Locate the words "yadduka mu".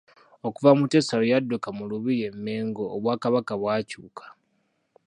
1.33-1.83